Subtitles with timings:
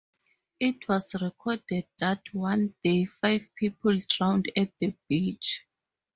[0.59, 5.63] It was recorded that one day, five people drowned at the beach.